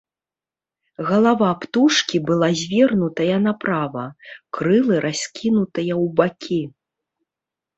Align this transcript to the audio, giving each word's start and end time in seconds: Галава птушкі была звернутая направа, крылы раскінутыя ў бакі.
Галава 1.09 1.49
птушкі 1.65 2.17
была 2.29 2.49
звернутая 2.61 3.37
направа, 3.47 4.05
крылы 4.59 4.95
раскінутыя 5.07 5.93
ў 6.03 6.05
бакі. 6.23 6.61